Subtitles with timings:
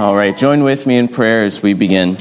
[0.00, 2.16] All right, join with me in prayer as we begin.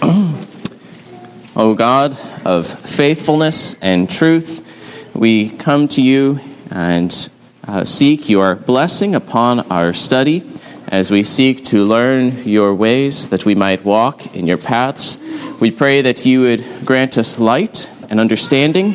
[1.56, 6.38] o God of faithfulness and truth, we come to you
[6.70, 7.28] and
[7.66, 10.48] uh, seek your blessing upon our study
[10.86, 15.18] as we seek to learn your ways that we might walk in your paths.
[15.60, 18.94] We pray that you would grant us light and understanding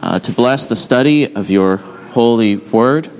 [0.00, 1.78] uh, to bless the study of your
[2.12, 3.10] holy word,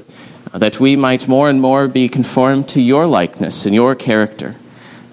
[0.52, 4.54] that we might more and more be conformed to your likeness and your character,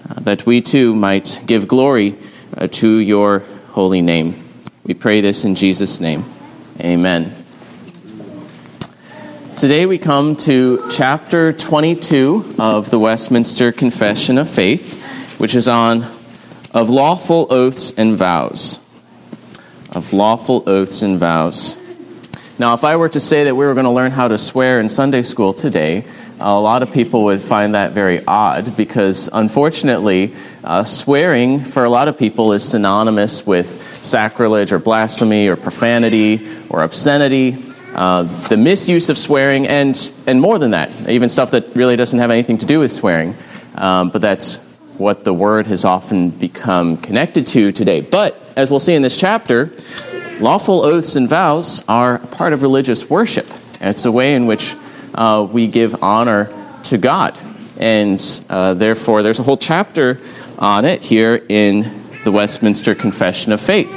[0.08, 2.16] uh, that we too might give glory
[2.56, 4.34] uh, to your holy name.
[4.84, 6.24] We pray this in Jesus' name.
[6.80, 7.34] Amen.
[9.56, 16.02] Today we come to chapter 22 of the Westminster Confession of Faith, which is on
[16.72, 18.78] of lawful oaths and vows.
[19.90, 21.76] Of lawful oaths and vows.
[22.60, 24.80] Now, if I were to say that we were going to learn how to swear
[24.80, 26.04] in Sunday school today,
[26.38, 31.88] a lot of people would find that very odd because, unfortunately, uh, swearing for a
[31.88, 37.56] lot of people is synonymous with sacrilege or blasphemy or profanity or obscenity.
[37.94, 42.18] Uh, the misuse of swearing, and, and more than that, even stuff that really doesn't
[42.18, 43.34] have anything to do with swearing.
[43.74, 44.56] Um, but that's
[44.98, 48.02] what the word has often become connected to today.
[48.02, 49.72] But as we'll see in this chapter,
[50.40, 53.46] lawful oaths and vows are part of religious worship.
[53.80, 54.74] It's a way in which
[55.14, 56.50] uh, we give honor
[56.84, 57.38] to God.
[57.78, 60.18] And uh, therefore, there's a whole chapter
[60.58, 61.82] on it here in
[62.24, 63.90] the Westminster Confession of Faith.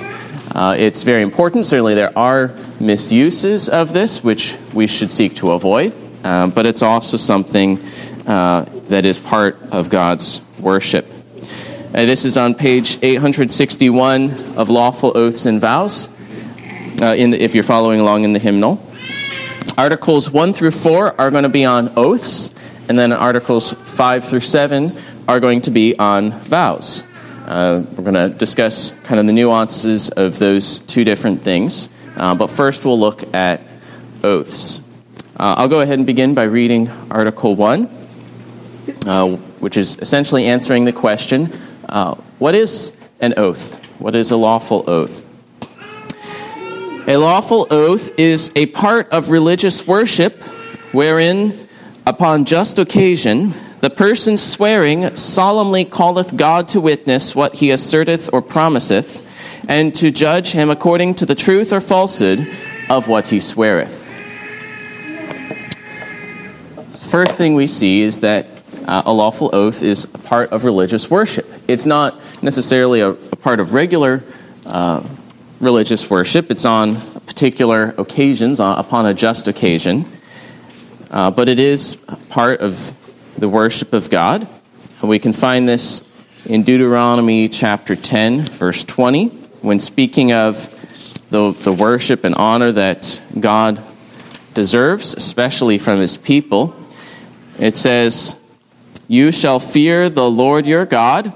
[0.55, 1.66] Uh, it's very important.
[1.66, 6.81] Certainly, there are misuses of this, which we should seek to avoid, um, but it's
[6.81, 7.80] also something
[8.28, 11.05] uh, that is part of God's worship.
[11.94, 16.07] Uh, this is on page 861 of Lawful Oaths and Vows,
[17.03, 18.81] uh, the, if you're following along in the hymnal.
[19.77, 22.53] Articles 1 through 4 are going to be on oaths,
[22.87, 24.95] and then Articles 5 through 7
[25.27, 27.03] are going to be on vows.
[27.45, 31.89] Uh, we're going to discuss kind of the nuances of those two different things.
[32.16, 33.61] Uh, but first, we'll look at
[34.23, 34.79] oaths.
[35.35, 37.89] Uh, I'll go ahead and begin by reading Article 1,
[39.07, 39.29] uh,
[39.59, 41.51] which is essentially answering the question
[41.89, 43.83] uh, what is an oath?
[43.99, 45.32] What is a lawful oath?
[47.06, 50.41] A lawful oath is a part of religious worship
[50.94, 51.68] wherein,
[52.06, 58.41] upon just occasion, the person swearing solemnly calleth God to witness what he asserteth or
[58.41, 59.22] promiseth,
[59.68, 62.47] and to judge him according to the truth or falsehood
[62.90, 64.09] of what he sweareth.
[66.96, 68.47] First thing we see is that
[68.88, 71.52] uh, a lawful oath is a part of religious worship.
[71.68, 74.24] It's not necessarily a, a part of regular
[74.66, 75.06] uh,
[75.63, 80.06] religious worship, it's on particular occasions, uh, upon a just occasion,
[81.12, 81.96] uh, but it is
[82.29, 82.94] part of
[83.38, 84.47] the worship of God.
[85.02, 86.07] We can find this
[86.46, 89.28] in Deuteronomy chapter 10, verse 20,
[89.62, 90.69] when speaking of
[91.34, 93.84] the, the worship and honor that God
[94.53, 96.75] deserves, especially from his people.
[97.59, 98.40] It says,
[99.07, 101.34] You shall fear the Lord your God,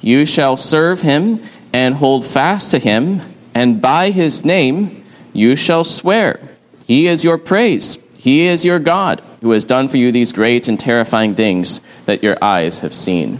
[0.00, 1.42] you shall serve him
[1.72, 3.20] and hold fast to him,
[3.60, 5.04] and by his name
[5.34, 6.40] you shall swear.
[6.86, 7.98] He is your praise.
[8.16, 12.22] He is your God, who has done for you these great and terrifying things that
[12.22, 13.38] your eyes have seen.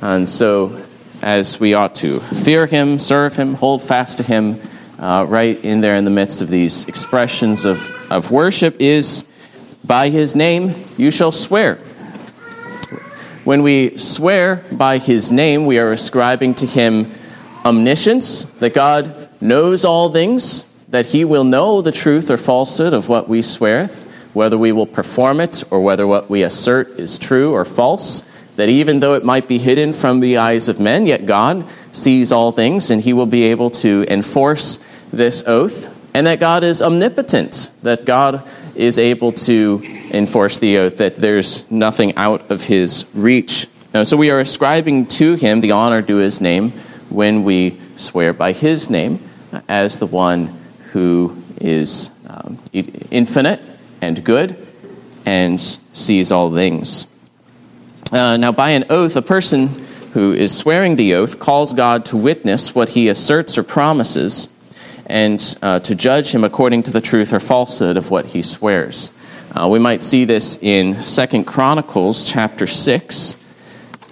[0.00, 0.82] And so,
[1.20, 4.62] as we ought to fear him, serve him, hold fast to him,
[4.98, 9.26] uh, right in there in the midst of these expressions of, of worship, is
[9.84, 11.74] by his name you shall swear.
[13.44, 17.12] When we swear by his name, we are ascribing to him
[17.66, 23.08] omniscience, that God knows all things, that he will know the truth or falsehood of
[23.08, 27.52] what we sweareth, whether we will perform it or whether what we assert is true
[27.52, 28.26] or false.
[28.54, 32.30] That even though it might be hidden from the eyes of men, yet God sees
[32.30, 34.78] all things and he will be able to enforce
[35.12, 35.92] this oath.
[36.14, 39.82] And that God is omnipotent, that God is able to
[40.12, 43.66] enforce the oath, that there's nothing out of his reach.
[43.92, 46.72] Now, so we are ascribing to him the honor due his name
[47.10, 49.28] when we swear by his name
[49.68, 50.58] as the one
[50.92, 53.60] who is um, infinite
[54.00, 54.56] and good
[55.24, 57.06] and sees all things.
[58.12, 59.68] Uh, now, by an oath, a person
[60.12, 64.48] who is swearing the oath calls God to witness what he asserts or promises
[65.06, 69.10] and uh, to judge him according to the truth or falsehood of what he swears.
[69.54, 73.36] Uh, we might see this in Second Chronicles chapter 6.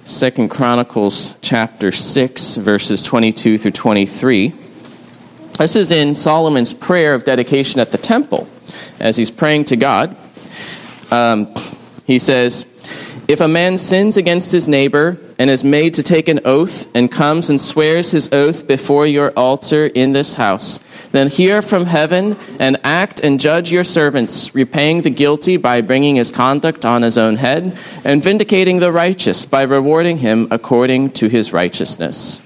[0.04, 4.52] Second Chronicles chapter 6, verses 22 through 23.
[5.56, 8.46] This is in Solomon's prayer of dedication at the temple.
[9.00, 10.14] As he's praying to God,
[11.10, 11.54] um,
[12.06, 12.66] he says,
[13.26, 17.11] If a man sins against his neighbor and is made to take an oath and
[17.11, 20.79] comes and swears his oath before your altar in this house,
[21.11, 26.17] then hear from heaven and act and judge your servants, repaying the guilty by bringing
[26.17, 31.29] his conduct on his own head, and vindicating the righteous by rewarding him according to
[31.29, 32.41] his righteousness.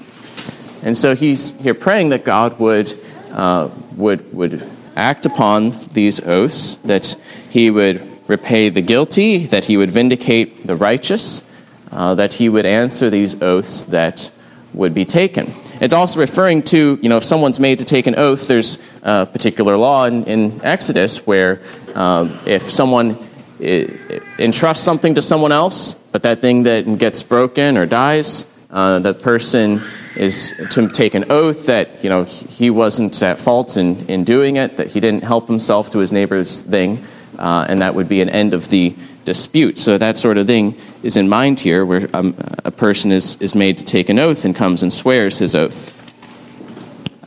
[0.84, 2.92] And so he's here praying that God would,
[3.32, 7.16] uh, would, would act upon these oaths, that
[7.50, 11.42] he would repay the guilty, that he would vindicate the righteous,
[11.90, 14.30] uh, that he would answer these oaths that
[14.74, 15.52] would be taken.
[15.80, 19.26] It's also referring to, you know, if someone's made to take an oath, there's a
[19.26, 21.62] particular law in, in Exodus where
[21.94, 23.18] um, if someone
[23.60, 29.22] entrusts something to someone else, but that thing that gets broken or dies, uh, that
[29.22, 29.82] person
[30.16, 34.56] is to take an oath that you know he wasn't at fault in, in doing
[34.56, 37.04] it, that he didn't help himself to his neighbor's thing,
[37.38, 38.94] uh, and that would be an end of the
[39.24, 39.78] dispute.
[39.78, 43.54] So that sort of thing is in mind here, where um, a person is, is
[43.54, 45.94] made to take an oath and comes and swears his oath.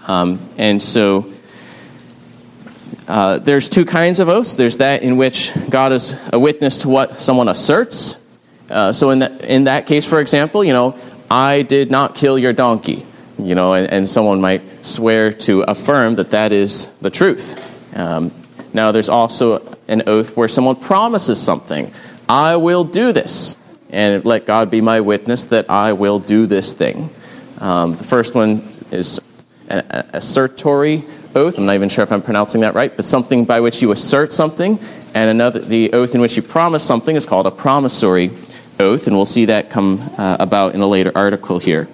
[0.10, 1.32] Um, and so
[3.08, 4.56] uh, there's two kinds of oaths.
[4.56, 8.20] There's that in which God is a witness to what someone asserts.
[8.70, 10.98] Uh, so in that, in that case, for example, you know,
[11.30, 13.06] I did not kill your donkey.
[13.38, 17.58] You know, and, and someone might swear to affirm that that is the truth.
[17.96, 18.32] Um,
[18.74, 19.58] now, there's also
[19.88, 21.92] an oath where someone promises something.
[22.28, 23.58] I will do this.
[23.90, 27.10] And let God be my witness that I will do this thing.
[27.60, 29.20] Um, the first one is
[29.68, 31.04] an assertory
[31.36, 31.58] oath.
[31.58, 34.32] I'm not even sure if I'm pronouncing that right, but something by which you assert
[34.32, 34.80] something.
[35.14, 38.32] And another, the oath in which you promise something is called a promissory
[38.80, 41.90] oath, and we'll see that come uh, about in a later article here.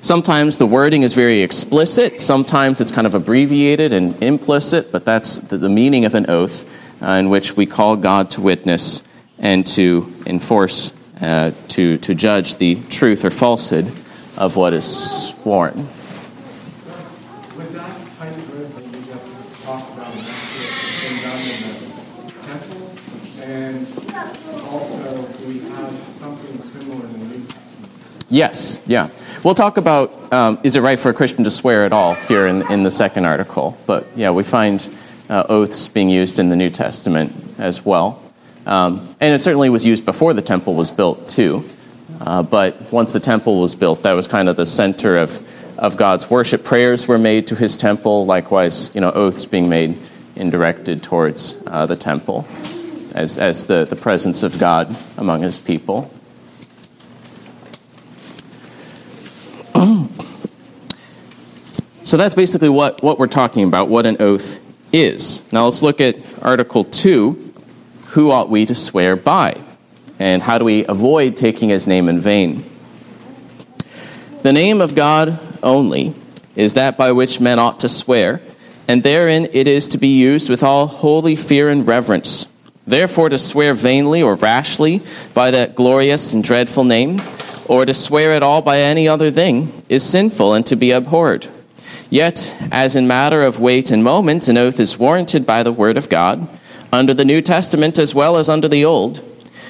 [0.00, 5.38] Sometimes the wording is very explicit, sometimes it's kind of abbreviated and implicit, but that's
[5.38, 6.66] the, the meaning of an oath
[7.02, 9.02] uh, in which we call God to witness
[9.40, 13.86] and to enforce, uh, to, to judge the truth or falsehood
[14.36, 15.88] of what is sworn.
[28.30, 29.08] Yes, yeah.
[29.44, 32.48] We'll talk about um, is it right for a Christian to swear at all here
[32.48, 33.78] in, in the second article.
[33.86, 34.86] But yeah, we find
[35.30, 38.20] uh, oaths being used in the New Testament as well.
[38.66, 41.64] Um, and it certainly was used before the temple was built, too.
[42.20, 45.40] Uh, but once the temple was built, that was kind of the center of,
[45.78, 46.64] of God's worship.
[46.64, 49.96] Prayers were made to his temple, likewise, you know, oaths being made
[50.34, 52.44] and directed towards uh, the temple
[53.14, 56.12] as, as the, the presence of God among his people.
[62.04, 64.60] So that's basically what, what we're talking about, what an oath
[64.92, 65.42] is.
[65.52, 67.52] Now let's look at Article 2
[68.08, 69.60] Who ought we to swear by?
[70.18, 72.64] And how do we avoid taking his name in vain?
[74.42, 76.14] The name of God only
[76.56, 78.40] is that by which men ought to swear,
[78.88, 82.46] and therein it is to be used with all holy fear and reverence.
[82.86, 85.02] Therefore, to swear vainly or rashly
[85.34, 87.20] by that glorious and dreadful name,
[87.68, 91.46] or to swear at all by any other thing, is sinful and to be abhorred.
[92.10, 95.98] Yet, as in matter of weight and moment, an oath is warranted by the Word
[95.98, 96.48] of God,
[96.90, 99.22] under the New Testament as well as under the Old.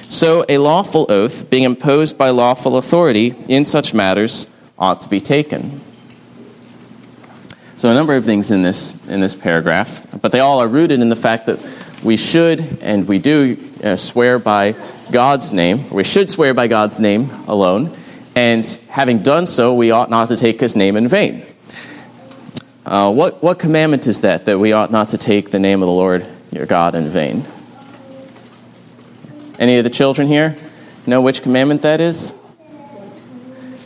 [0.07, 5.19] So, a lawful oath, being imposed by lawful authority in such matters, ought to be
[5.19, 5.81] taken.
[7.77, 11.01] So, a number of things in this, in this paragraph, but they all are rooted
[11.01, 11.63] in the fact that
[12.03, 14.75] we should and we do uh, swear by
[15.11, 15.89] God's name.
[15.89, 17.95] We should swear by God's name alone,
[18.35, 21.45] and having done so, we ought not to take his name in vain.
[22.85, 25.87] Uh, what, what commandment is that, that we ought not to take the name of
[25.87, 27.45] the Lord your God in vain?
[29.59, 30.55] Any of the children here
[31.05, 32.35] know which commandment that is?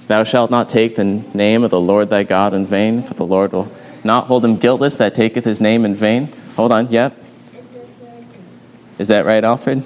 [0.08, 3.26] Thou shalt not take the name of the Lord thy God in vain, for the
[3.26, 3.72] Lord will
[4.04, 6.28] not hold him guiltless that taketh his name in vain.
[6.56, 7.18] Hold on, yep.
[9.00, 9.84] Is that right, Alfred?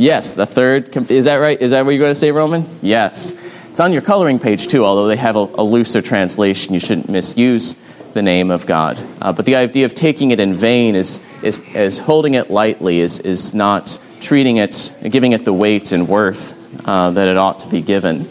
[0.00, 0.96] Yes, the third.
[1.10, 1.60] Is that right?
[1.60, 2.66] Is that what you're going to say, Roman?
[2.80, 3.34] Yes.
[3.68, 6.72] It's on your coloring page, too, although they have a, a looser translation.
[6.72, 7.76] You shouldn't misuse
[8.14, 8.98] the name of God.
[9.20, 13.00] Uh, but the idea of taking it in vain is, is, is holding it lightly,
[13.00, 16.56] is, is not treating it, giving it the weight and worth
[16.88, 18.26] uh, that it ought to be given.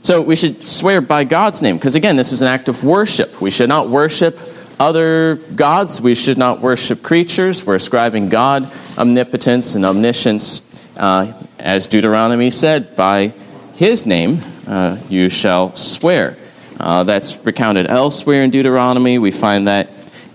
[0.00, 3.38] So we should swear by God's name, because again, this is an act of worship.
[3.42, 4.38] We should not worship
[4.78, 6.00] other gods.
[6.00, 7.64] We should not worship creatures.
[7.64, 10.62] We're ascribing God omnipotence and omniscience.
[10.96, 13.32] Uh, as Deuteronomy said, by
[13.74, 16.36] his name uh, you shall swear.
[16.78, 19.18] Uh, that's recounted elsewhere in Deuteronomy.
[19.18, 19.90] We find that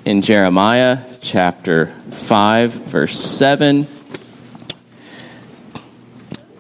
[0.05, 3.88] in Jeremiah chapter 5, verse 7.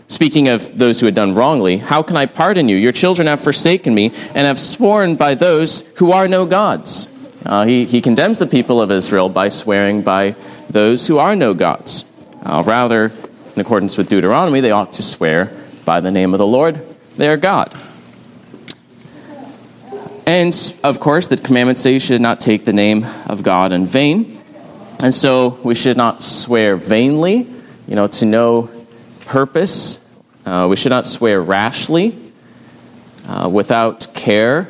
[0.07, 2.75] Speaking of those who had done wrongly, how can I pardon you?
[2.75, 7.10] Your children have forsaken me and have sworn by those who are no gods.
[7.45, 10.35] Uh, he, he condemns the people of Israel by swearing by
[10.69, 12.05] those who are no gods.
[12.43, 13.05] Uh, rather,
[13.55, 15.51] in accordance with Deuteronomy, they ought to swear
[15.85, 16.85] by the name of the Lord,
[17.17, 17.75] their God.
[20.25, 23.85] And of course, the commandments say you should not take the name of God in
[23.85, 24.39] vain.
[25.03, 27.47] And so we should not swear vainly,
[27.87, 28.69] you know, to no
[29.21, 29.99] purpose.
[30.45, 32.17] Uh, we should not swear rashly,
[33.27, 34.69] uh, without care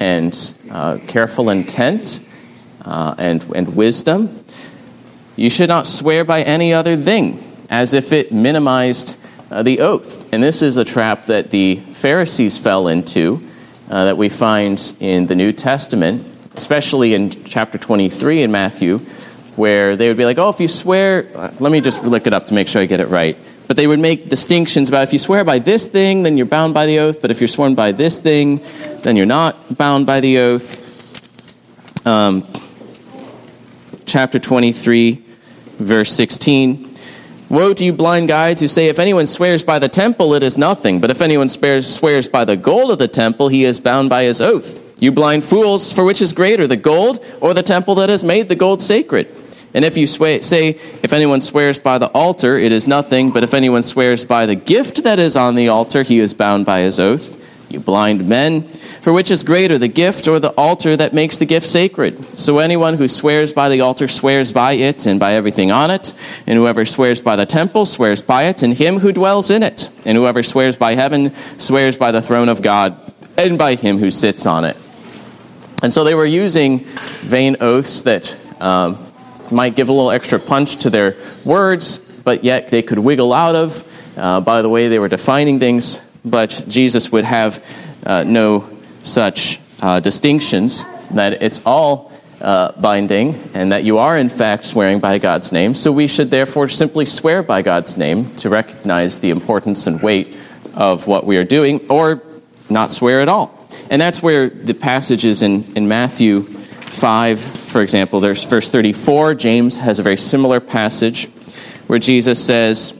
[0.00, 2.26] and uh, careful intent
[2.82, 4.44] uh, and, and wisdom.
[5.36, 9.16] You should not swear by any other thing, as if it minimized
[9.50, 10.32] uh, the oath.
[10.32, 13.46] And this is a trap that the Pharisees fell into
[13.90, 18.98] uh, that we find in the New Testament, especially in chapter 23 in Matthew,
[19.56, 21.28] where they would be like, oh, if you swear,
[21.60, 23.36] let me just look it up to make sure I get it right
[23.70, 26.74] but they would make distinctions about if you swear by this thing, then you're bound
[26.74, 28.60] by the oath, but if you're sworn by this thing,
[29.02, 32.04] then you're not bound by the oath.
[32.04, 32.44] Um,
[34.06, 35.24] chapter 23,
[35.78, 36.92] verse 16.
[37.48, 40.58] Woe to you, blind guides, who say, If anyone swears by the temple, it is
[40.58, 44.24] nothing, but if anyone swears by the gold of the temple, he is bound by
[44.24, 45.00] his oath.
[45.00, 48.48] You blind fools, for which is greater, the gold or the temple that has made
[48.48, 49.28] the gold sacred?
[49.72, 50.70] And if you say,
[51.02, 54.56] if anyone swears by the altar, it is nothing, but if anyone swears by the
[54.56, 57.36] gift that is on the altar, he is bound by his oath.
[57.70, 61.46] You blind men, for which is greater, the gift or the altar that makes the
[61.46, 62.24] gift sacred?
[62.36, 66.12] So anyone who swears by the altar swears by it and by everything on it,
[66.48, 69.88] and whoever swears by the temple swears by it and him who dwells in it,
[70.04, 72.98] and whoever swears by heaven swears by the throne of God
[73.38, 74.76] and by him who sits on it.
[75.80, 78.36] And so they were using vain oaths that.
[78.60, 79.06] Um,
[79.52, 83.54] might give a little extra punch to their words, but yet they could wiggle out
[83.54, 86.00] of uh, by the way they were defining things.
[86.24, 87.64] But Jesus would have
[88.04, 88.68] uh, no
[89.02, 95.00] such uh, distinctions, that it's all uh, binding, and that you are in fact swearing
[95.00, 95.74] by God's name.
[95.74, 100.36] So we should therefore simply swear by God's name to recognize the importance and weight
[100.74, 102.22] of what we are doing, or
[102.68, 103.56] not swear at all.
[103.90, 106.44] And that's where the passages in, in Matthew
[106.90, 109.34] 5, for example, there's verse 34.
[109.34, 111.26] James has a very similar passage
[111.86, 112.90] where Jesus says,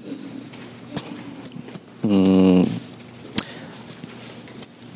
[2.03, 2.63] hmm,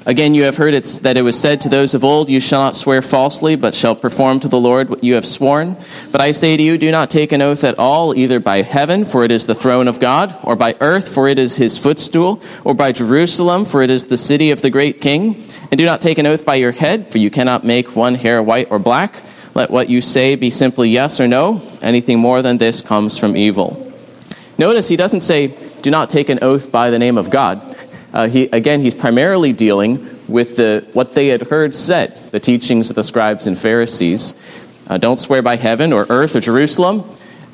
[0.06, 2.61] Again, you have heard it's, that it was said to those of old, You shall
[2.61, 5.78] not swear falsely, but shall perform to the Lord what you have sworn.
[6.12, 9.06] But I say to you, do not take an oath at all, either by heaven,
[9.06, 12.42] for it is the throne of God, or by earth, for it is his footstool,
[12.64, 15.46] or by Jerusalem, for it is the city of the great king.
[15.70, 18.42] And do not take an oath by your head, for you cannot make one hair
[18.42, 19.23] white or black.
[19.54, 21.62] Let what you say be simply yes or no.
[21.80, 23.80] Anything more than this comes from evil.
[24.58, 27.74] Notice he doesn't say, Do not take an oath by the name of God
[28.14, 32.88] uh, he, again, he's primarily dealing with the, what they had heard said, the teachings
[32.88, 34.35] of the scribes and Pharisees.
[34.87, 37.11] Uh, don't swear by heaven or earth or Jerusalem.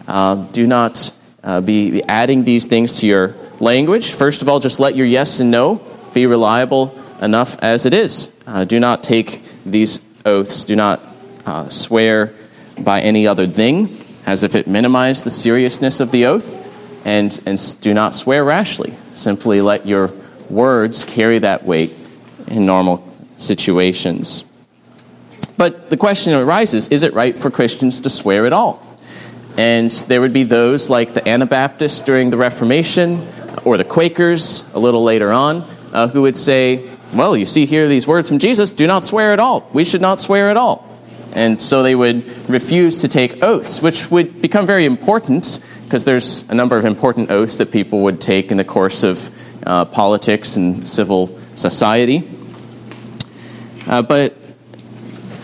[0.07, 1.13] Uh, do not
[1.43, 4.13] uh, be adding these things to your language.
[4.13, 5.81] First of all, just let your yes and no
[6.13, 8.31] be reliable enough as it is.
[8.47, 10.67] Uh, do not take these oaths.
[10.67, 11.01] Do not
[11.47, 12.35] uh, swear
[12.79, 16.59] by any other thing, as if it minimized the seriousness of the oath.
[17.07, 18.95] And, and do not swear rashly.
[19.15, 20.13] Simply let your
[20.51, 21.95] words carry that weight
[22.47, 24.45] in normal situations.
[25.57, 28.87] But the question arises is it right for Christians to swear at all?
[29.57, 33.27] And there would be those like the Anabaptists during the Reformation
[33.65, 37.89] or the Quakers a little later on uh, who would say, well, you see here
[37.89, 39.69] these words from Jesus, do not swear at all.
[39.73, 40.89] We should not swear at all.
[41.33, 46.49] And so they would refuse to take oaths, which would become very important because there's
[46.49, 49.31] a number of important oaths that people would take in the course of
[49.67, 52.29] uh, politics and civil society.
[53.87, 54.35] Uh, but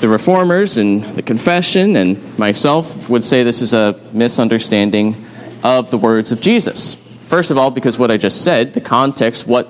[0.00, 5.16] the reformers and the confession and myself would say this is a misunderstanding
[5.64, 6.94] of the words of Jesus.
[6.94, 9.66] First of all, because what I just said, the context, what,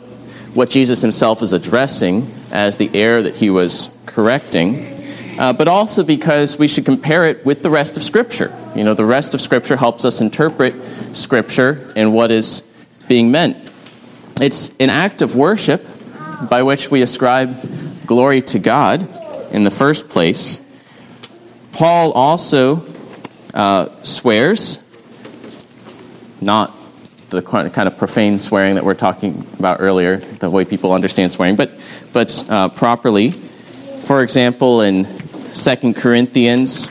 [0.52, 4.94] what Jesus himself is addressing as the error that he was correcting,
[5.38, 8.54] uh, but also because we should compare it with the rest of Scripture.
[8.74, 10.74] You know, the rest of Scripture helps us interpret
[11.14, 12.62] Scripture and what is
[13.08, 13.65] being meant.
[14.40, 15.86] It's an act of worship
[16.50, 19.08] by which we ascribe glory to God
[19.50, 20.60] in the first place.
[21.72, 22.84] Paul also
[23.54, 24.82] uh, swears,
[26.42, 26.76] not
[27.30, 31.56] the kind of profane swearing that we're talking about earlier, the way people understand swearing,
[31.56, 31.72] but,
[32.12, 33.30] but uh, properly.
[33.30, 35.06] For example, in
[35.54, 36.90] 2 Corinthians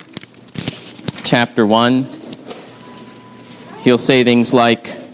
[1.23, 2.07] chapter 1,
[3.81, 5.04] he'll say things like,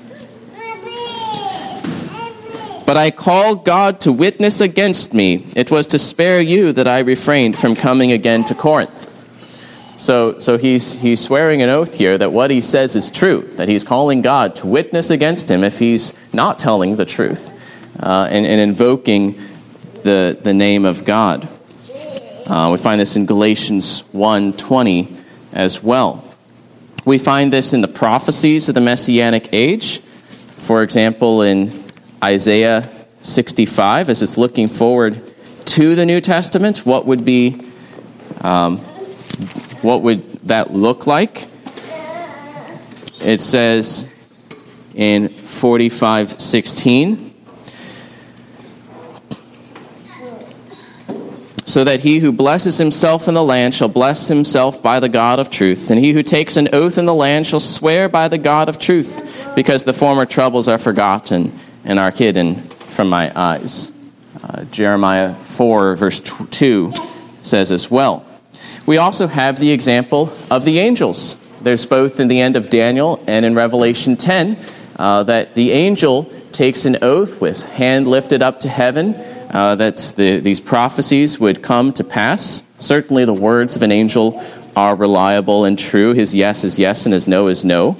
[2.91, 5.48] But I call God to witness against me.
[5.55, 9.10] It was to spare you that I refrained from coming again to Corinth.
[9.95, 13.69] So, so he's, he's swearing an oath here that what he says is true, that
[13.69, 17.53] he's calling God to witness against him if he's not telling the truth,
[17.98, 19.39] uh, and, and invoking
[20.03, 21.48] the, the name of God.
[22.45, 25.15] Uh, we find this in Galatians 1.20
[25.53, 26.25] as well.
[27.05, 30.00] We find this in the prophecies of the Messianic age.
[30.00, 31.80] For example, in
[32.23, 32.89] Isaiah
[33.21, 35.21] 65, as it's looking forward
[35.65, 37.61] to the New Testament, what would be
[38.41, 38.77] um,
[39.81, 41.47] what would that look like?
[43.23, 44.07] It says
[44.95, 47.29] in 45:16
[51.65, 55.39] so that he who blesses himself in the land shall bless himself by the God
[55.39, 58.37] of truth, and he who takes an oath in the land shall swear by the
[58.37, 63.91] God of truth, because the former troubles are forgotten and are hidden from my eyes.
[64.43, 66.93] Uh, Jeremiah 4, verse 2
[67.41, 68.25] says as well.
[68.85, 71.35] We also have the example of the angels.
[71.61, 74.57] There's both in the end of Daniel and in Revelation 10
[74.97, 79.15] uh, that the angel takes an oath with hand lifted up to heaven
[79.51, 82.63] uh, that the, these prophecies would come to pass.
[82.79, 84.41] Certainly, the words of an angel
[84.75, 86.13] are reliable and true.
[86.13, 87.97] His yes is yes and his no is no.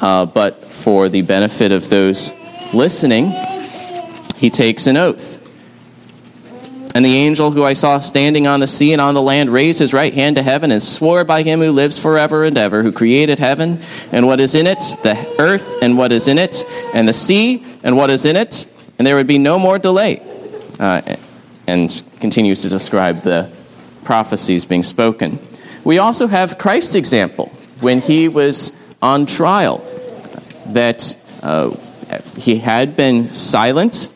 [0.00, 2.32] Uh, but for the benefit of those
[2.74, 3.32] listening,
[4.36, 5.42] he takes an oath.
[6.94, 9.80] And the angel who I saw standing on the sea and on the land raised
[9.80, 12.90] his right hand to heaven and swore by him who lives forever and ever, who
[12.90, 13.80] created heaven
[14.12, 17.62] and what is in it, the earth and what is in it, and the sea
[17.82, 18.66] and what is in it,
[18.98, 20.22] and there would be no more delay.
[20.80, 21.16] Uh,
[21.66, 23.50] and continues to describe the
[24.04, 25.38] prophecies being spoken.
[25.84, 27.48] We also have Christ's example
[27.80, 29.78] when he was on trial,
[30.68, 31.76] that uh,
[32.36, 34.12] he had been silent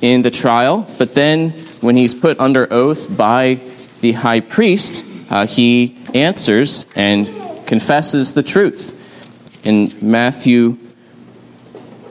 [0.00, 3.60] in the trial, but then when he's put under oath by
[4.00, 7.26] the high priest, uh, he answers and
[7.66, 8.94] confesses the truth.
[9.66, 10.78] In Matthew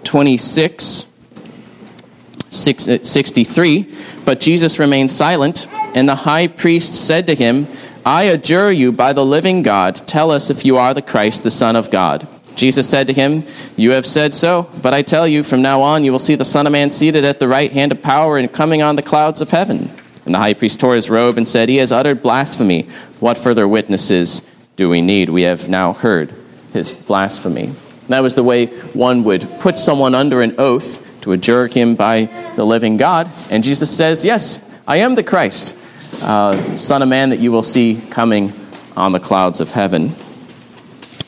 [0.03, 1.07] 26,
[2.49, 7.67] 63, but Jesus remained silent, and the high priest said to him,
[8.05, 11.49] I adjure you by the living God, tell us if you are the Christ, the
[11.49, 12.27] Son of God.
[12.57, 13.43] Jesus said to him,
[13.75, 16.43] You have said so, but I tell you, from now on you will see the
[16.43, 19.41] Son of Man seated at the right hand of power and coming on the clouds
[19.41, 19.89] of heaven.
[20.25, 22.83] And the high priest tore his robe and said, He has uttered blasphemy.
[23.19, 24.41] What further witnesses
[24.75, 25.29] do we need?
[25.29, 26.33] We have now heard
[26.73, 27.73] his blasphemy.
[28.09, 32.25] That was the way one would put someone under an oath to adjure him by
[32.55, 33.29] the living God.
[33.51, 35.77] And Jesus says, Yes, I am the Christ,
[36.23, 38.51] uh, Son of Man that you will see coming
[38.95, 40.13] on the clouds of heaven.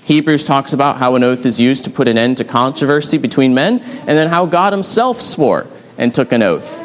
[0.10, 3.54] Hebrews talks about how an oath is used to put an end to controversy between
[3.54, 5.68] men, and then how God himself swore
[6.00, 6.76] and took an oath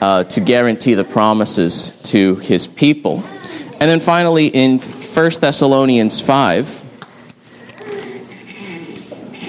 [0.00, 3.22] uh, to guarantee the promises to his people.
[3.72, 6.80] And then finally, in 1 Thessalonians 5,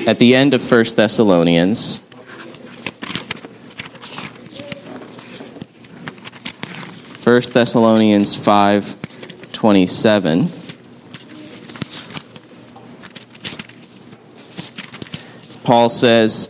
[0.09, 1.99] at the end of 1 Thessalonians,
[7.23, 8.97] First Thessalonians 5
[15.63, 16.49] Paul says,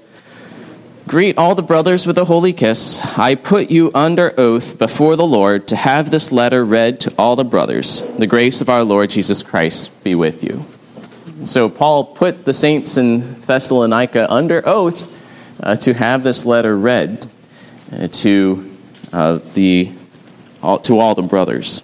[1.08, 3.02] Greet all the brothers with a holy kiss.
[3.17, 7.36] I put you under oath before the Lord to have this letter read to all
[7.36, 8.02] the brothers.
[8.17, 10.65] The grace of our Lord Jesus Christ be with you.
[11.43, 15.12] So, Paul put the saints in Thessalonica under oath
[15.62, 17.28] uh, to have this letter read
[17.91, 18.71] uh, to,
[19.12, 19.91] uh, the,
[20.62, 21.82] all, to all the brothers.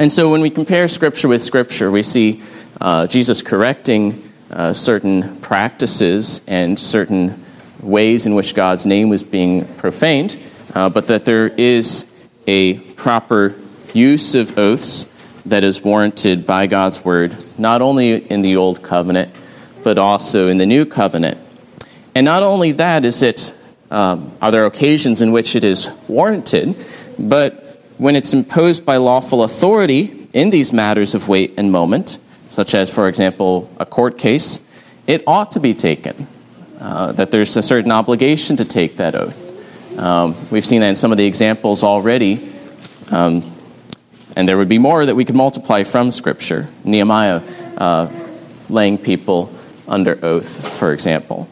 [0.00, 2.42] And so, when we compare Scripture with Scripture, we see
[2.80, 7.42] uh, Jesus correcting uh, certain practices and certain
[7.80, 10.38] ways in which God's name was being profaned,
[10.74, 12.10] uh, but that there is
[12.46, 13.54] a proper
[13.92, 15.06] use of oaths
[15.46, 19.34] that is warranted by God's word, not only in the Old Covenant,
[19.82, 21.38] but also in the New Covenant.
[22.14, 23.56] And not only that is it,
[23.90, 26.76] um, are there occasions in which it is warranted,
[27.18, 32.18] but when it's imposed by lawful authority in these matters of weight and moment,
[32.52, 34.60] such as, for example, a court case,
[35.06, 36.26] it ought to be taken.
[36.78, 39.98] Uh, that there's a certain obligation to take that oath.
[39.98, 42.52] Um, we've seen that in some of the examples already,
[43.10, 43.42] um,
[44.36, 46.68] and there would be more that we could multiply from Scripture.
[46.84, 47.40] Nehemiah
[47.78, 48.10] uh,
[48.68, 49.50] laying people
[49.88, 51.48] under oath, for example.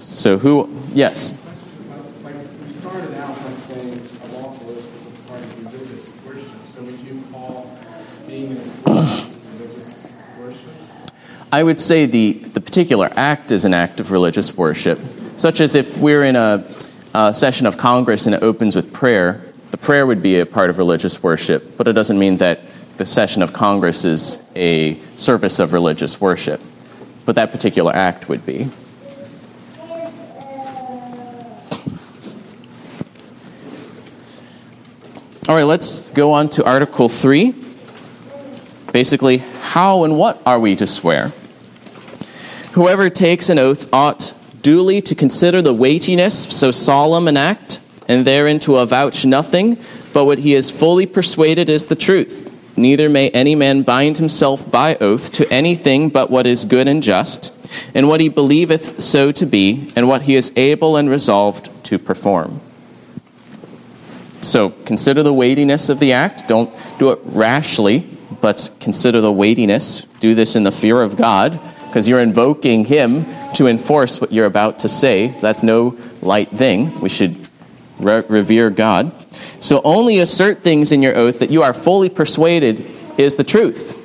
[0.00, 1.39] So, who, yes?
[11.52, 15.00] I would say the, the particular act is an act of religious worship,
[15.36, 16.64] such as if we're in a,
[17.12, 20.70] a session of Congress and it opens with prayer, the prayer would be a part
[20.70, 22.60] of religious worship, but it doesn't mean that
[22.98, 26.60] the session of Congress is a service of religious worship.
[27.24, 28.70] But that particular act would be.
[35.48, 37.54] All right, let's go on to Article 3.
[38.92, 41.32] Basically, how and what are we to swear?
[42.72, 47.80] Whoever takes an oath ought duly to consider the weightiness of so solemn an act,
[48.06, 49.76] and therein to avouch nothing
[50.12, 52.46] but what he is fully persuaded is the truth.
[52.76, 57.02] Neither may any man bind himself by oath to anything but what is good and
[57.02, 57.52] just,
[57.94, 61.98] and what he believeth so to be, and what he is able and resolved to
[61.98, 62.60] perform.
[64.40, 66.48] So consider the weightiness of the act.
[66.48, 68.08] Don't do it rashly,
[68.40, 70.02] but consider the weightiness.
[70.20, 73.24] Do this in the fear of God, because you're invoking Him
[73.54, 75.28] to enforce what you're about to say.
[75.40, 77.00] That's no light thing.
[77.00, 77.48] We should
[77.98, 79.12] re- revere God.
[79.58, 82.86] So only assert things in your oath that you are fully persuaded
[83.18, 83.96] is the truth.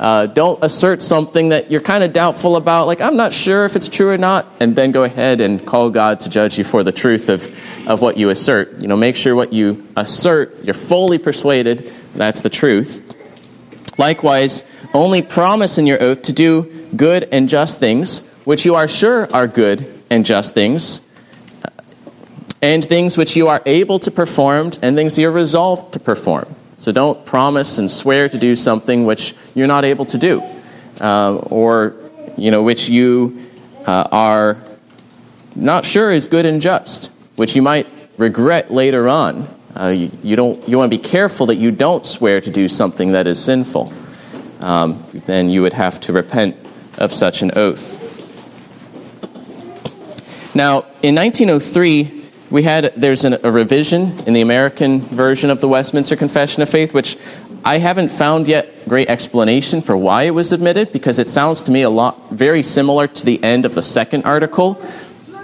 [0.00, 3.76] Uh, don't assert something that you're kind of doubtful about, like, I'm not sure if
[3.76, 6.82] it's true or not, and then go ahead and call God to judge you for
[6.82, 7.46] the truth of,
[7.88, 8.82] of what you assert.
[8.82, 13.02] You know, make sure what you assert, you're fully persuaded that's the truth.
[13.98, 18.88] Likewise, only promise in your oath to do good and just things, which you are
[18.88, 21.08] sure are good and just things,
[22.62, 26.54] and things which you are able to perform, and things you're resolved to perform.
[26.76, 30.42] So don't promise and swear to do something which you're not able to do,
[31.00, 31.94] uh, or
[32.36, 33.46] you know which you
[33.86, 34.62] uh, are
[35.54, 39.48] not sure is good and just, which you might regret later on.
[39.74, 40.68] Uh, you, you, don't.
[40.68, 43.92] You want to be careful that you don't swear to do something that is sinful.
[44.60, 46.56] Um, then you would have to repent
[46.98, 48.02] of such an oath.
[50.54, 55.68] Now, in 1903, we had there's an, a revision in the American version of the
[55.68, 57.18] Westminster Confession of Faith, which
[57.64, 61.72] I haven't found yet great explanation for why it was omitted because it sounds to
[61.72, 64.80] me a lot very similar to the end of the second article,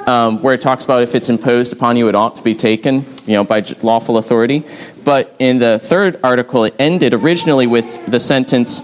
[0.07, 3.05] um, where it talks about if it's imposed upon you, it ought to be taken,
[3.27, 4.63] you know, by lawful authority.
[5.05, 8.83] But in the third article, it ended originally with the sentence.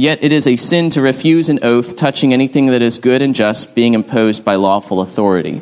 [0.00, 3.34] Yet it is a sin to refuse an oath touching anything that is good and
[3.34, 5.60] just being imposed by lawful authority.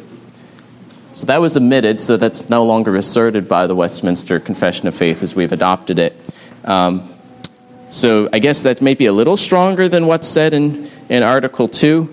[1.11, 5.25] So that was omitted, so that's no longer asserted by the Westminster Confession of Faith
[5.25, 6.15] as we've adopted it.
[6.63, 7.13] Um,
[7.91, 11.67] so I guess that may be a little stronger than what's said in, in Article
[11.67, 12.09] 2.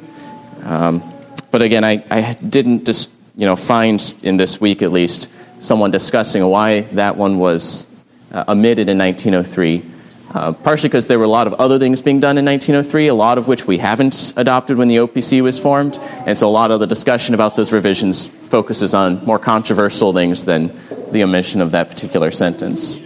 [0.64, 1.04] Um,
[1.52, 5.92] but again, I, I didn't just, you know, find in this week at least someone
[5.92, 7.86] discussing why that one was
[8.32, 9.92] uh, omitted in 1903.
[10.36, 13.14] Uh, partially because there were a lot of other things being done in 1903, a
[13.14, 15.98] lot of which we haven't adopted when the OPC was formed.
[16.28, 20.44] And so a lot of the discussion about those revisions focuses on more controversial things
[20.44, 20.78] than
[21.14, 23.00] the omission of that particular sentence.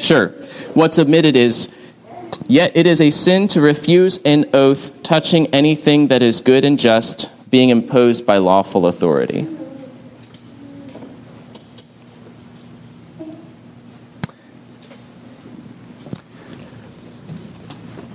[0.00, 0.30] Sure.
[0.74, 1.72] What's omitted is
[2.46, 6.78] Yet it is a sin to refuse an oath touching anything that is good and
[6.78, 9.46] just, being imposed by lawful authority.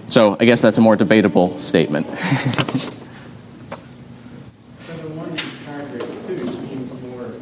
[0.10, 2.08] So I guess that's a more debatable statement.
[2.18, 2.18] so
[4.94, 7.38] the one in paragraph two seems more of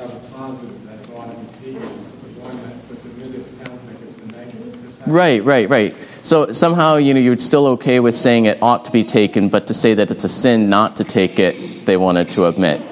[0.00, 1.80] a positive that it ought to be taken.
[1.80, 5.08] The one that was omitted sounds like it's a negative.
[5.08, 5.96] Right, right, right.
[6.22, 9.68] So somehow, you know, you're still okay with saying it ought to be taken, but
[9.68, 12.82] to say that it's a sin not to take it, they wanted to admit.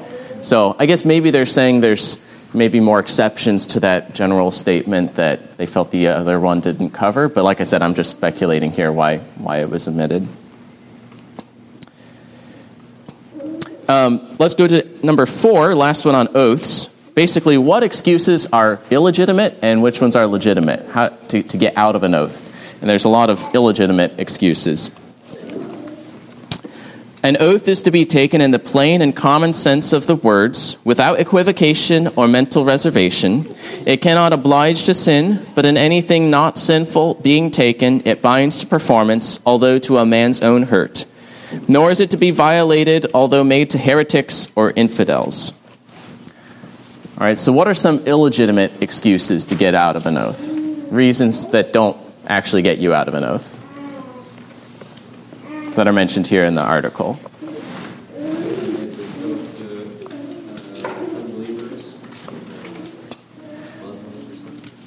[0.40, 5.56] So I guess maybe they're saying there's maybe more exceptions to that general statement that
[5.58, 7.28] they felt the other one didn't cover.
[7.28, 10.26] But like I said, I'm just speculating here why, why it was omitted.
[13.88, 16.86] Um, let's go to number four, last one on oaths.
[17.14, 21.96] Basically, what excuses are illegitimate and which ones are legitimate how, to, to get out
[21.96, 22.54] of an oath.
[22.80, 24.90] And there's a lot of illegitimate excuses.
[27.20, 30.78] An oath is to be taken in the plain and common sense of the words,
[30.84, 33.44] without equivocation or mental reservation.
[33.84, 38.68] It cannot oblige to sin, but in anything not sinful being taken, it binds to
[38.68, 41.06] performance, although to a man's own hurt.
[41.66, 45.52] Nor is it to be violated, although made to heretics or infidels.
[47.18, 50.52] All right, so what are some illegitimate excuses to get out of an oath?
[50.92, 51.96] Reasons that don't
[52.28, 53.57] actually get you out of an oath
[55.78, 57.20] that are mentioned here in the article.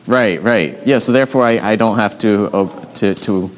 [0.06, 0.86] Right, right.
[0.86, 3.52] Yeah, so therefore I, I don't have to, to, to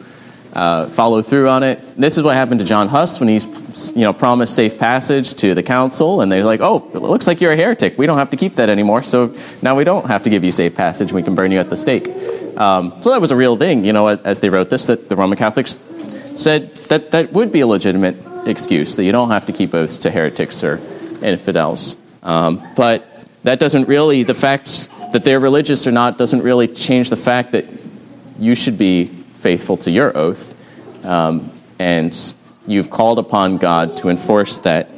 [0.53, 1.81] uh, follow through on it.
[1.99, 5.55] This is what happened to John Huss when he's you know promised safe passage to
[5.55, 7.97] the council, and they're like, "Oh, it looks like you're a heretic.
[7.97, 9.01] We don't have to keep that anymore.
[9.01, 11.11] So now we don't have to give you safe passage.
[11.11, 12.07] We can burn you at the stake."
[12.55, 15.15] Um, so that was a real thing, you know, as they wrote this, that the
[15.15, 15.75] Roman Catholics
[16.35, 18.15] said that that would be a legitimate
[18.47, 20.79] excuse that you don't have to keep oaths to heretics or
[21.21, 21.97] infidels.
[22.21, 27.09] Um, but that doesn't really the facts that they're religious or not doesn't really change
[27.09, 27.65] the fact that
[28.39, 30.55] you should be faithful to your oath,
[31.05, 34.89] um, and you've called upon God to enforce that.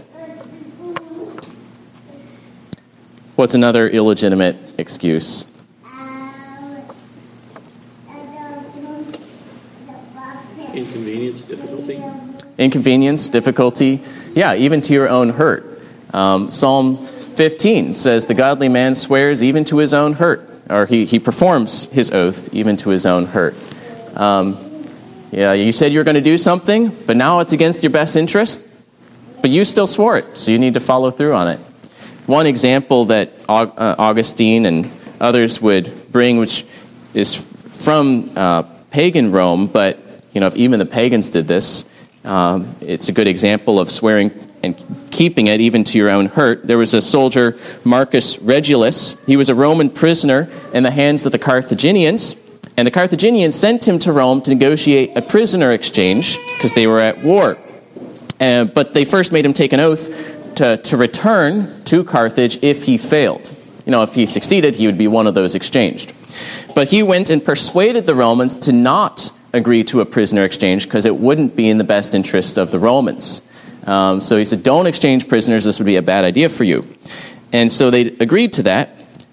[3.36, 5.46] What's another illegitimate excuse?
[11.26, 12.04] Inconvenience, difficulty?
[12.58, 14.02] Inconvenience, difficulty,
[14.36, 15.82] yeah, even to your own hurt.
[16.14, 21.06] Um, Psalm 15 says, The godly man swears even to his own hurt, or he,
[21.06, 23.56] he performs his oath even to his own hurt.
[24.16, 24.88] Um,
[25.32, 28.16] yeah, you said you were going to do something, but now it's against your best
[28.16, 28.66] interest,
[29.42, 31.60] but you still swore it, so you need to follow through on it.
[32.28, 36.66] One example that uh, Augustine and others would bring, which
[37.14, 40.05] is from uh, pagan Rome, but
[40.36, 41.86] you know, if even the pagans did this,
[42.26, 46.68] um, it's a good example of swearing and keeping it even to your own hurt.
[46.68, 49.16] There was a soldier, Marcus Regulus.
[49.26, 52.36] He was a Roman prisoner in the hands of the Carthaginians.
[52.76, 57.00] And the Carthaginians sent him to Rome to negotiate a prisoner exchange because they were
[57.00, 57.58] at war.
[58.42, 62.84] Uh, but they first made him take an oath to, to return to Carthage if
[62.84, 63.56] he failed.
[63.86, 66.12] You know, if he succeeded, he would be one of those exchanged.
[66.74, 71.06] But he went and persuaded the Romans to not agree to a prisoner exchange because
[71.06, 73.42] it wouldn't be in the best interest of the Romans.
[73.86, 76.88] Um, so he said, Don't exchange prisoners, this would be a bad idea for you.
[77.52, 78.90] And so they agreed to that.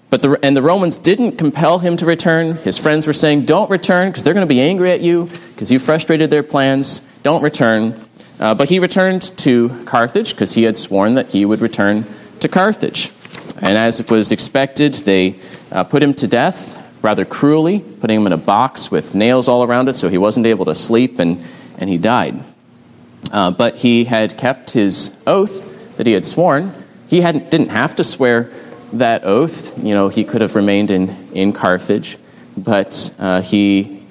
[0.09, 2.57] But the, and the Romans didn't compel him to return.
[2.57, 5.71] His friends were saying, Don't return because they're going to be angry at you because
[5.71, 7.01] you frustrated their plans.
[7.23, 7.99] Don't return.
[8.39, 12.05] Uh, but he returned to Carthage because he had sworn that he would return
[12.41, 13.11] to Carthage.
[13.61, 15.39] And as it was expected, they
[15.71, 19.63] uh, put him to death rather cruelly, putting him in a box with nails all
[19.63, 21.43] around it so he wasn't able to sleep, and,
[21.77, 22.41] and he died.
[23.31, 26.73] Uh, but he had kept his oath that he had sworn.
[27.07, 28.51] He hadn't, didn't have to swear
[28.93, 29.77] that oath.
[29.77, 32.17] You know, he could have remained in, in Carthage,
[32.55, 34.01] but uh, he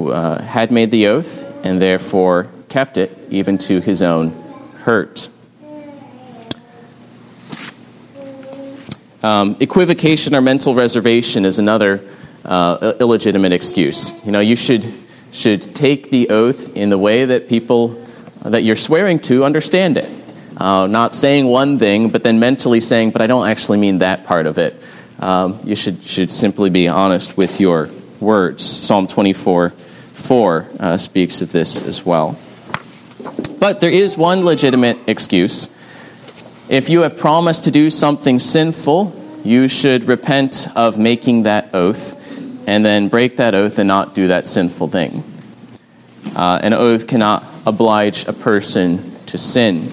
[0.00, 4.30] uh, had made the oath and therefore kept it even to his own
[4.78, 5.28] hurt.
[9.22, 12.02] Um, equivocation or mental reservation is another
[12.50, 14.12] uh, illegitimate excuse.
[14.26, 14.92] You know, you should,
[15.32, 18.04] should take the oath in the way that people
[18.42, 20.10] that you're swearing to understand it.
[20.56, 24.24] Uh, not saying one thing, but then mentally saying, but I don't actually mean that
[24.24, 24.76] part of it.
[25.20, 28.64] Um, you should, should simply be honest with your words.
[28.64, 32.38] Psalm 24 4 uh, speaks of this as well.
[33.58, 35.68] But there is one legitimate excuse.
[36.68, 42.19] If you have promised to do something sinful, you should repent of making that oath
[42.70, 45.24] and then break that oath and not do that sinful thing.
[46.36, 49.88] Uh, an oath cannot oblige a person to sin.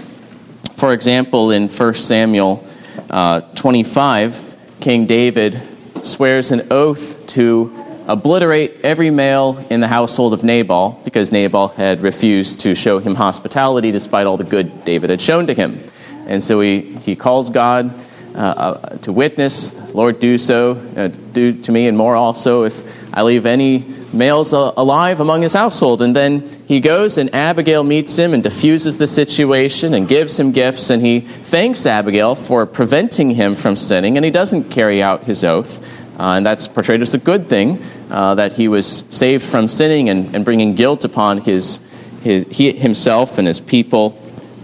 [0.74, 2.64] For example, in 1 Samuel
[3.10, 4.44] uh, 25,
[4.80, 5.60] King David
[6.04, 7.74] swears an oath to
[8.08, 13.16] obliterate every male in the household of Nabal because Nabal had refused to show him
[13.16, 15.82] hospitality despite all the good David had shown to him.
[16.28, 17.92] And so he, he calls God
[18.38, 22.84] uh, uh to witness, Lord, do so, uh, do to me and more also if
[23.14, 26.02] I leave any males alive among his household.
[26.02, 30.52] And then he goes, and Abigail meets him and diffuses the situation and gives him
[30.52, 30.90] gifts.
[30.90, 35.44] And he thanks Abigail for preventing him from sinning, and he doesn't carry out his
[35.44, 35.84] oath.
[36.20, 40.10] Uh, and that's portrayed as a good thing uh, that he was saved from sinning
[40.10, 41.80] and, and bringing guilt upon his,
[42.24, 44.20] his he, himself and his people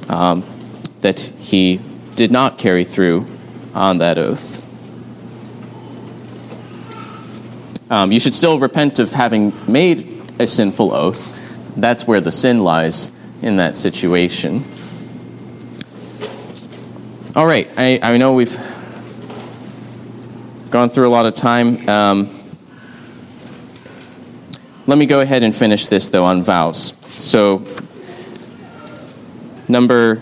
[0.09, 0.43] um,
[1.01, 1.79] that he
[2.15, 3.27] did not carry through
[3.73, 4.61] on that oath.
[7.89, 11.39] Um, you should still repent of having made a sinful oath.
[11.75, 14.63] That's where the sin lies in that situation.
[17.35, 18.55] All right, I, I know we've
[20.69, 21.87] gone through a lot of time.
[21.87, 22.43] Um,
[24.85, 26.93] let me go ahead and finish this, though, on vows.
[27.05, 27.63] So,
[29.67, 30.17] number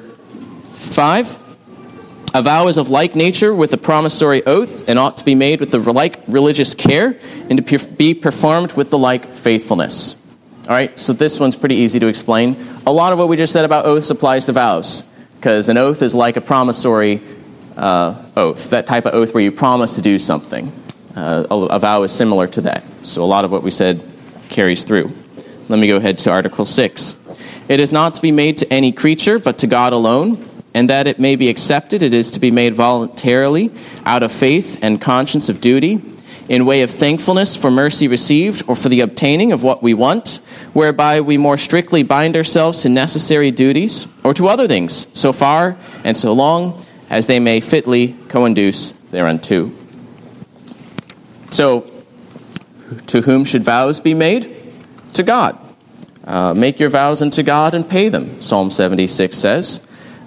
[0.74, 1.41] five
[2.34, 5.60] a vow is of like nature with a promissory oath and ought to be made
[5.60, 7.18] with the like religious care
[7.50, 10.16] and to be performed with the like faithfulness.
[10.64, 12.56] All right, so this one's pretty easy to explain.
[12.86, 15.04] A lot of what we just said about oaths applies to vows
[15.36, 17.22] because an oath is like a promissory
[17.76, 20.72] uh, oath, that type of oath where you promise to do something.
[21.16, 22.84] Uh, a, a vow is similar to that.
[23.04, 24.02] So a lot of what we said
[24.50, 25.12] carries through.
[25.68, 27.16] let me go ahead to Article 6.
[27.68, 31.08] It is not to be made to any creature, but to God alone, and that
[31.08, 33.72] it may be accepted, it is to be made voluntarily,
[34.06, 36.02] out of faith and conscience of duty,
[36.48, 40.40] in way of thankfulness for mercy received or for the obtaining of what we want,
[40.74, 45.78] whereby we more strictly bind ourselves to necessary duties or to other things, so far
[46.04, 49.72] and so long as they may fitly co-induce thereunto.
[51.52, 51.90] So,
[53.08, 54.56] to whom should vows be made?
[55.14, 55.58] To God.
[56.24, 59.82] Uh, make your vows unto God and pay them, Psalm 76 says.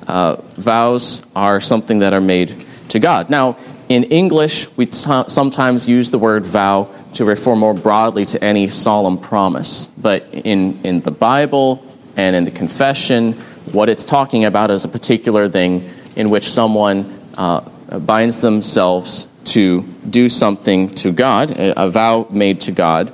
[0.07, 3.31] Uh, vows are something that are made to God.
[3.31, 3.57] Now,
[3.89, 8.69] in English, we t- sometimes use the word vow to refer more broadly to any
[8.69, 9.87] solemn promise.
[9.87, 11.85] But in, in the Bible
[12.17, 13.35] and in the confession,
[13.73, 17.61] what it's talking about is a particular thing in which someone uh,
[17.99, 23.13] binds themselves to do something to God, a, a, vow made to God,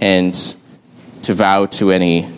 [0.00, 0.34] and
[1.22, 2.28] to vow to any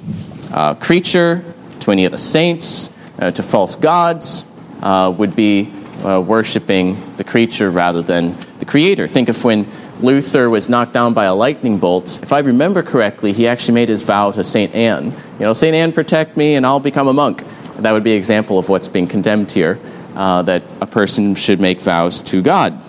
[0.53, 1.45] uh, creature,
[1.81, 4.45] to any of the saints, to false gods,
[4.83, 5.73] uh, would be
[6.05, 9.09] uh, worshiping the creature rather than the creator.
[9.09, 9.67] Think of when
[10.01, 12.21] Luther was knocked down by a lightning bolt.
[12.23, 14.75] If I remember correctly, he actually made his vow to St.
[14.75, 15.07] Anne.
[15.07, 15.75] You know, St.
[15.75, 17.43] Anne, protect me and I'll become a monk.
[17.79, 19.79] That would be an example of what's being condemned here,
[20.15, 22.81] uh, that a person should make vows to God.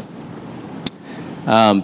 [1.48, 1.84] Um,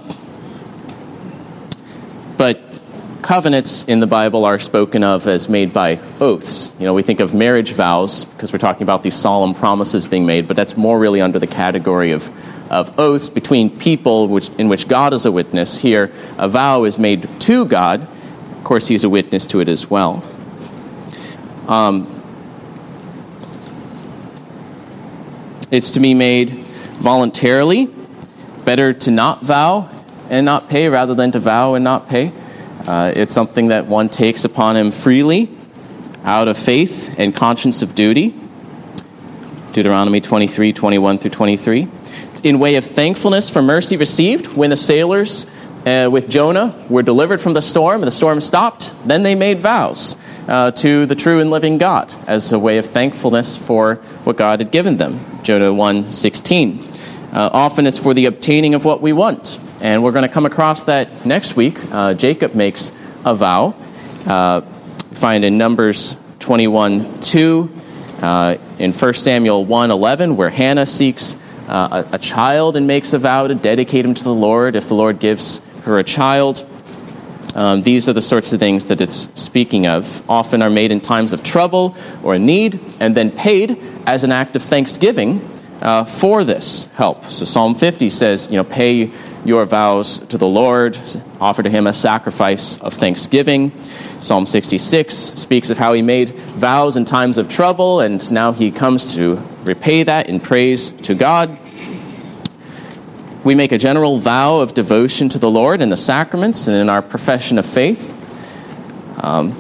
[2.38, 2.81] but
[3.22, 6.74] covenants in the Bible are spoken of as made by oaths.
[6.80, 10.26] You know, we think of marriage vows because we're talking about these solemn promises being
[10.26, 12.30] made, but that's more really under the category of,
[12.72, 15.80] of oaths between people which, in which God is a witness.
[15.80, 18.02] Here, a vow is made to God.
[18.02, 20.24] Of course, He's a witness to it as well.
[21.68, 22.08] Um,
[25.70, 27.90] it's to be made voluntarily.
[28.66, 29.90] Better to not vow
[30.30, 32.32] and not pay rather than to vow and not pay.
[32.88, 35.50] Uh, it's something that one takes upon him freely
[36.24, 38.34] out of faith and conscience of duty.
[39.74, 41.88] Deuteronomy 23 21 through 23.
[42.44, 45.46] In way of thankfulness for mercy received, when the sailors
[45.86, 49.60] uh, with Jonah were delivered from the storm and the storm stopped, then they made
[49.60, 50.16] vows
[50.48, 54.60] uh, to the true and living God as a way of thankfulness for what God
[54.60, 55.20] had given them.
[55.44, 56.88] Jonah 1 16.
[57.32, 59.60] Uh, often it's for the obtaining of what we want.
[59.82, 61.80] And we're going to come across that next week.
[61.92, 62.92] Uh, Jacob makes
[63.26, 63.74] a vow.
[64.28, 64.62] Uh,
[65.12, 67.72] find in Numbers 21 2,
[68.22, 71.36] uh, in 1 Samuel 1 11, where Hannah seeks
[71.68, 74.88] uh, a, a, child and makes a vow to dedicate him to the Lord if
[74.88, 76.64] the Lord gives her a child.
[77.56, 80.30] Um, these are the sorts of things that it's speaking of.
[80.30, 84.56] Often are made in times of trouble or need and then paid as an act
[84.56, 85.50] of thanksgiving
[85.82, 87.26] uh, for this help.
[87.26, 89.12] So Psalm 50 says, you know, pay
[89.46, 90.98] your vows to the Lord,
[91.40, 93.72] offer to him a sacrifice of thanksgiving.
[94.20, 98.72] Psalm 66 speaks of how he made vows in times of trouble, and now he
[98.72, 101.58] comes to repay that in praise to God.
[103.44, 106.90] We make a general vow of devotion to the Lord in the sacraments and in
[106.90, 108.16] our profession of faith.
[109.24, 109.60] Um,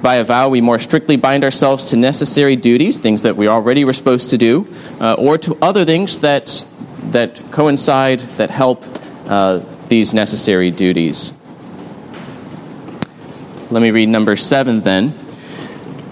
[0.00, 3.84] by a vow, we more strictly bind ourselves to necessary duties, things that we already
[3.84, 4.66] were supposed to do,
[5.00, 6.64] uh, or to other things that
[7.12, 8.84] that coincide, that help
[9.26, 11.32] uh, these necessary duties.
[13.70, 15.14] Let me read number seven then.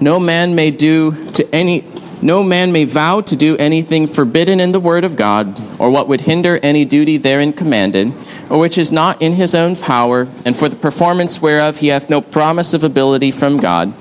[0.01, 1.85] No man may do to any
[2.20, 6.08] no man may vow to do anything forbidden in the word of God, or what
[6.08, 8.12] would hinder any duty therein commanded,
[8.50, 12.10] or which is not in his own power, and for the performance whereof he hath
[12.10, 13.92] no promise of ability from God,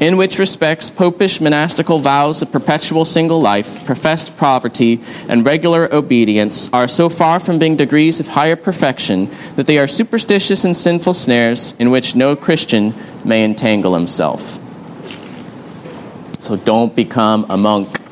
[0.00, 6.72] in which respects popish monastical vows of perpetual single life, professed poverty, and regular obedience
[6.72, 11.12] are so far from being degrees of higher perfection that they are superstitious and sinful
[11.12, 12.94] snares in which no Christian
[13.24, 14.60] may entangle himself.
[16.38, 18.05] So don't become a monk.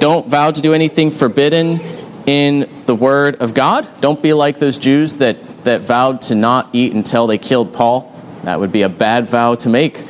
[0.00, 1.78] Don't vow to do anything forbidden
[2.24, 3.86] in the Word of God.
[4.00, 8.10] Don't be like those Jews that, that vowed to not eat until they killed Paul.
[8.44, 10.02] That would be a bad vow to make.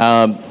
[0.00, 0.42] Um,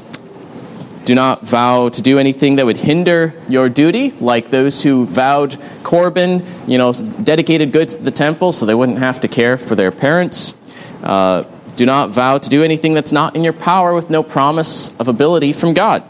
[1.04, 5.58] do not vow to do anything that would hinder your duty, like those who vowed
[5.82, 9.74] Corban, you know, dedicated goods to the temple so they wouldn't have to care for
[9.74, 10.54] their parents.
[11.02, 11.42] Uh,
[11.74, 15.08] do not vow to do anything that's not in your power with no promise of
[15.08, 16.04] ability from God.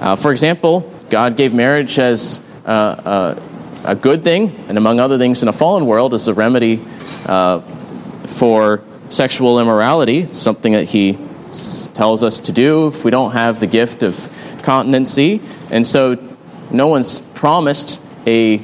[0.00, 3.40] Uh, for example, God gave marriage as uh, uh,
[3.84, 6.82] a good thing, and among other things in a fallen world, as a remedy
[7.26, 7.60] uh,
[8.26, 10.18] for sexual immorality.
[10.18, 11.18] It's something that He
[11.94, 14.14] tells us to do if we don't have the gift of
[14.62, 15.40] continency.
[15.70, 16.16] And so,
[16.70, 18.60] no one's promised a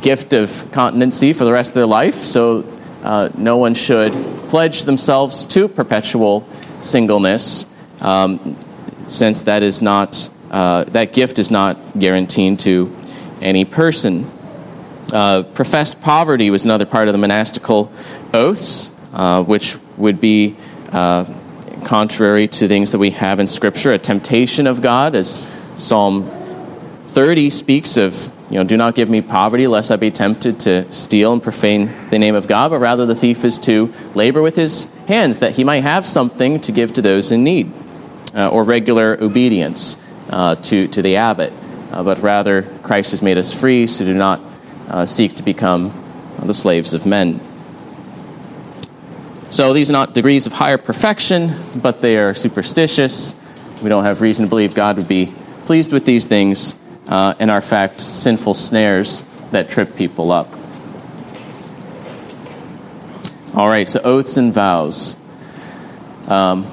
[0.00, 2.14] gift of continency for the rest of their life.
[2.14, 2.64] So,
[3.02, 4.12] uh, no one should
[4.48, 6.46] pledge themselves to perpetual
[6.80, 7.66] singleness,
[8.00, 8.56] um,
[9.08, 12.94] since that is not uh, that gift is not guaranteed to
[13.40, 14.30] any person.
[15.12, 17.90] Uh, professed poverty was another part of the monastical
[18.34, 20.56] oaths, uh, which would be
[20.92, 21.24] uh,
[21.84, 25.38] contrary to things that we have in Scripture, a temptation of God, as
[25.76, 26.28] Psalm
[27.04, 30.92] 30 speaks of, you know, do not give me poverty lest I be tempted to
[30.92, 34.56] steal and profane the name of God, but rather the thief is to labor with
[34.56, 37.72] his hands that he might have something to give to those in need,
[38.34, 39.96] uh, or regular obedience
[40.30, 41.52] uh, to, to the abbot.
[41.92, 44.40] Uh, but rather, Christ has made us free, so do not
[44.88, 45.92] uh, seek to become
[46.42, 47.40] the slaves of men.
[49.50, 53.34] So these are not degrees of higher perfection, but they are superstitious.
[53.82, 56.76] We don't have reason to believe God would be pleased with these things,
[57.08, 60.48] uh, and are, in fact, sinful snares that trip people up.
[63.54, 65.16] All right, so oaths and vows.
[66.28, 66.66] Um,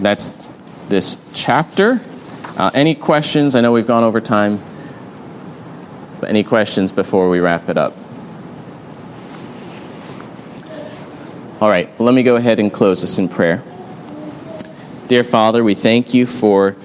[0.00, 0.43] that's
[0.88, 2.00] this chapter.
[2.56, 3.54] Uh, any questions?
[3.54, 4.62] I know we've gone over time,
[6.20, 7.96] but any questions before we wrap it up?
[11.60, 13.62] All right, let me go ahead and close this in prayer.
[15.08, 16.76] Dear Father, we thank you for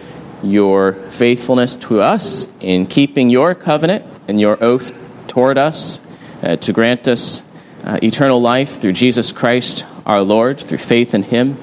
[0.41, 4.93] your faithfulness to us in keeping your covenant and your oath
[5.27, 5.99] toward us
[6.41, 7.43] uh, to grant us
[7.83, 11.57] uh, eternal life through Jesus Christ our Lord, through faith in Him.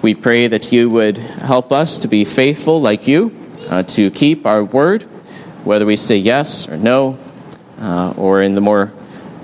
[0.00, 3.36] We pray that you would help us to be faithful like you,
[3.68, 5.02] uh, to keep our word,
[5.64, 7.18] whether we say yes or no,
[7.80, 8.92] uh, or in the more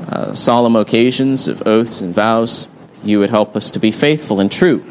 [0.09, 2.69] uh, solemn occasions of oaths and vows,
[3.03, 4.85] you would help us to be faithful and true.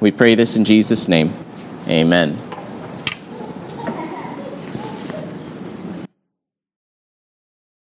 [0.00, 1.34] We pray this in Jesus' name.
[1.88, 2.51] Amen.